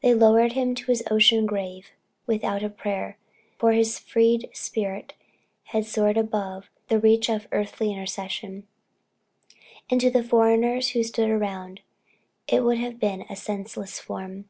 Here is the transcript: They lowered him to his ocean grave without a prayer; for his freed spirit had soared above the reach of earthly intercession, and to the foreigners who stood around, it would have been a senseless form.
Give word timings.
They 0.00 0.14
lowered 0.14 0.52
him 0.52 0.76
to 0.76 0.92
his 0.92 1.02
ocean 1.10 1.44
grave 1.44 1.88
without 2.24 2.62
a 2.62 2.68
prayer; 2.68 3.18
for 3.58 3.72
his 3.72 3.98
freed 3.98 4.48
spirit 4.52 5.14
had 5.64 5.84
soared 5.86 6.16
above 6.16 6.70
the 6.86 7.00
reach 7.00 7.28
of 7.28 7.48
earthly 7.50 7.90
intercession, 7.92 8.68
and 9.90 10.00
to 10.00 10.08
the 10.08 10.22
foreigners 10.22 10.90
who 10.90 11.02
stood 11.02 11.30
around, 11.30 11.80
it 12.46 12.62
would 12.62 12.78
have 12.78 13.00
been 13.00 13.22
a 13.22 13.34
senseless 13.34 13.98
form. 13.98 14.44